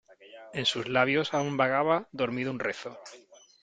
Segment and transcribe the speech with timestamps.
[0.53, 2.97] en sus labios aún vagaba dormido un rezo.